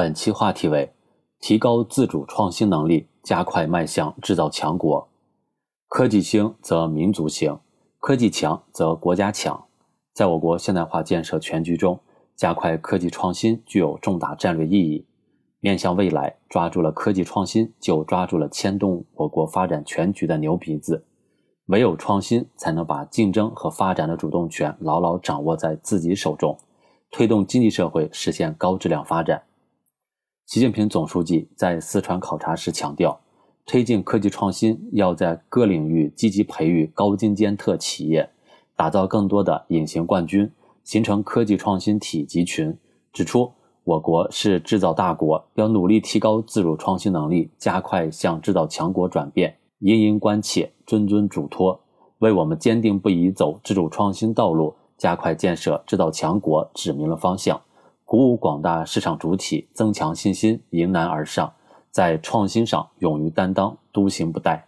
[0.00, 0.94] 本期话题为：
[1.42, 5.06] 提高自主创新能力，加快迈向制造强国。
[5.88, 7.58] 科技兴则民族兴，
[7.98, 9.66] 科技强则国家强。
[10.14, 12.00] 在我国现代化建设全局中，
[12.34, 15.04] 加快科技创新具有重大战略意义。
[15.60, 21.04] 面向未来，抓住了科技创新，就抓住了牵动我国发展全局的牛鼻子。
[21.66, 26.58] 唯有创新，才能把竞争和发展的主动权牢牢掌握在自己手中，
[27.10, 29.42] 推动经济社会实现高质量发展。
[30.50, 33.20] 习近平总书记在四川考察时强调，
[33.64, 38.28] 推进科技创新，要在各领域积极培育高精尖特企业，
[38.74, 40.50] 打造更多的隐形冠军，
[40.82, 42.76] 形成科技创新体集群。
[43.12, 43.52] 指出。
[43.84, 49.56] 我国是制造大国，要努力提高自主创新能力，加快向制造强国转变。
[49.78, 51.80] 殷殷关切，谆谆嘱托，
[52.18, 57.60] 为我们坚定不移走自主创新道路、加快建设制造强国指明了方向，
[58.10, 61.52] 鼓舞广大市场主体增强信心，迎难而上，
[61.92, 64.62] 在创新上勇于担当，笃行不怠。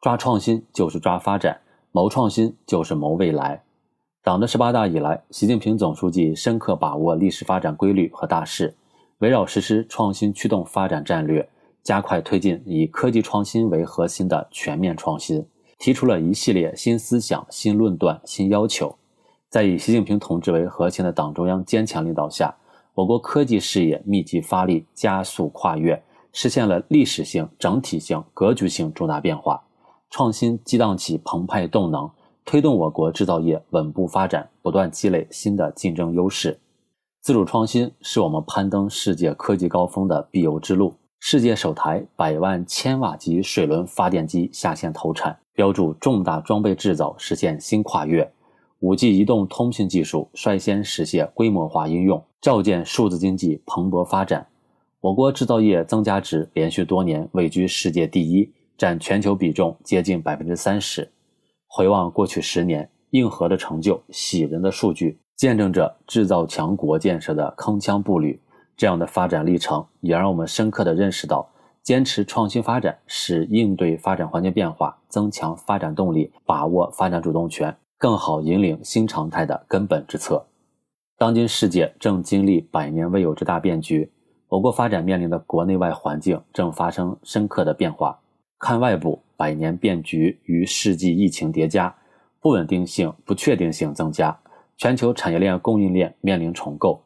[0.00, 3.64] 抓创新就是抓发展，谋创新就是谋未来。
[4.22, 8.72] 党的十八大以来，习近平总书记深刻把握历史发展规律和大势，
[9.18, 11.48] 围绕实施创新驱动发展战略，
[11.82, 15.44] 加快推进以科技创新为核心的全面创新，
[15.80, 18.94] 提出了一系列新思想、新论断、新要求。
[19.50, 22.54] 在以习近平同志为核心的党中央坚强领导下，
[22.98, 29.62] 我国科技事业密集发力，加速跨越，实现了历史性、整体性、格局性重大变化，
[30.10, 32.10] 创新激荡起澎湃动能。
[32.44, 36.58] 推动我国制造业稳步发展，不断积累新的竞争优势。
[37.22, 40.92] 自主创新是我们攀登世界科技高峰的必由之路。
[41.20, 48.28] 世界首台百万千瓦级水轮发电机下线投产，标注重大装备制造实现新跨越。
[48.80, 54.46] 五 G 移动通信技术率先实现规模化应用，照见数字经济蓬勃发展。
[55.00, 61.10] 我国制造业增加值连续多年位居世界第一，占全球比重接近百分之三十。
[61.66, 68.40] 回望过去十年，硬核的成就、喜人的数据，见证着制造强国建设的铿锵步履。
[68.76, 71.50] 这样的发展历程，也让我们深刻地认识到，
[71.82, 80.46] 坚持创新发展是应对发展环境变化、增强发展动力、把握发展主动权、更好引领新常态的根本之策。
[81.18, 84.10] 当今世界正经历百年未有之大变局，
[84.48, 88.20] 我国发展面临的国内外环境正发生深刻的变化。
[88.58, 89.22] 看外部。
[89.38, 91.94] 百年变局与世纪疫情叠加，
[92.40, 94.36] 不稳定性、不确定性增加，
[94.76, 97.00] 全球产业链供应链面临重构。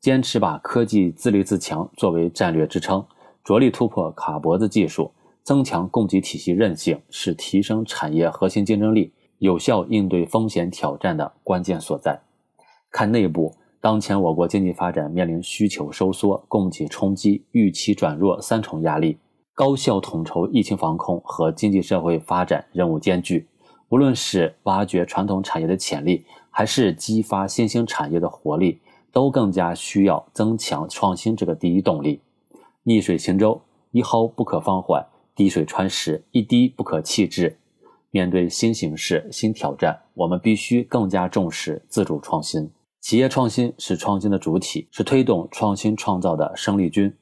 [0.00, 3.06] 坚持把科技自立自强作为战略支撑，
[3.44, 5.12] 着力突破卡脖子技术，
[5.44, 12.20] 增强供给体系韧性，是提升产业核心竞争力、有效应对风险挑战的关键所在。
[12.90, 19.18] 看内部，当前我国经济发展面临需求收缩、供给冲击、预期转弱三重压力。
[19.54, 23.48] 高效统筹疫情防控和经济社会发展任务艰巨，
[23.88, 28.80] 无论是挖掘传统产业的潜力，还是激发新兴产业的活力，
[29.10, 32.20] 都更加需要增强创新这个第一动力。
[32.82, 35.02] 逆水行舟，一毫不可放缓；
[35.34, 37.58] 滴水穿石，一滴不可弃置。
[38.10, 42.70] 面对新形势、新挑战，我们必须更加重视自主创新。
[43.00, 47.14] 企业创新是创新的主体，是推动创新创造的生力军。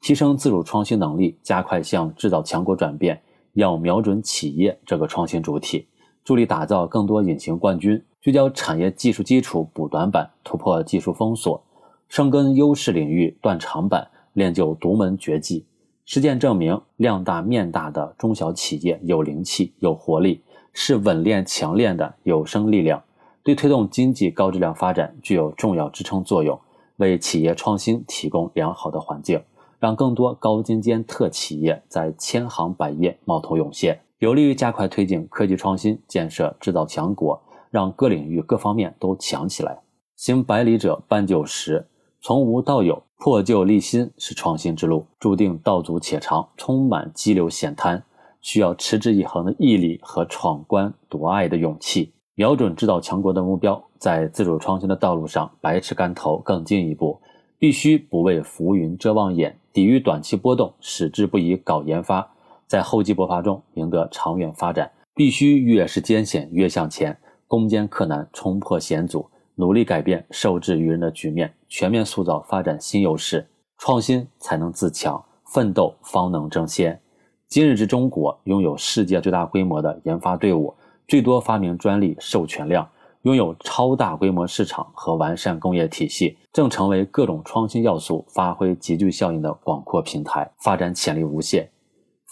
[0.00, 3.20] 提升自主创新能力，加快向制造强国转变，
[3.54, 5.86] 要瞄准企业这个创新主体，
[6.24, 11.62] 助力打造更多隐形冠军，聚焦产业技术基础补短板，突破技术封锁，
[12.08, 15.66] 深耕优势领域断长板，练就独门绝技。
[16.10, 20.40] 实践证明，量大面大的中小企业有灵气、有活力，
[20.72, 23.02] 是稳链强练的有生力量，
[23.42, 26.58] 对推动经济高质量发展具有重要支撑作用，
[26.96, 29.42] 为企业创新提供良好的环境。
[29.78, 37.38] 让更多高精尖特企业在千行百业冒头涌现，有利于加快推进科技创新建设制造强国，
[37.70, 39.80] 让各领域各方面都强起来。
[40.16, 41.86] 行百里者半九十，
[42.22, 48.04] 从无到有，破旧立新是创新之路，注定道阻且长，充满激流险滩，
[48.40, 52.12] 需要持之以恒的毅力和闯关夺爱的勇气。
[52.36, 57.20] 瞄准制造强国的目标，在自主创新的道路上百尺竿头更进一步。
[57.58, 62.30] 必须不为浮云遮望眼，抵御短期波动，矢志不移搞研发，
[62.68, 64.92] 在厚积薄发中赢得长远发展。
[65.12, 67.18] 必须越是艰险越向前，
[67.48, 73.48] 攻坚克难，冲破险阻，努力改变受制于人的局面，全面塑造发展新优势。
[73.78, 77.00] 创新才能自强，奋斗方能争先。
[77.46, 80.74] 今日之中国拥有世界最大规模的研发队伍，
[81.06, 82.88] 最多发明专利授权量。
[83.22, 91.68] 拥有超大规模市场和完善工业体系，正成为各种创新要素发挥集聚效应的广阔平台，发展潜力无限。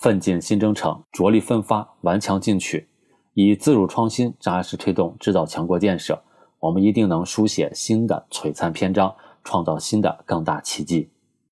[0.01, 2.89] 奋进新征程，着力奋发，顽强进取，
[3.35, 6.23] 以自主创新扎实推动制造强国建设，
[6.61, 9.15] 我们一定能书写新的璀璨篇章，
[9.47, 11.09] 创造新的更大奇迹。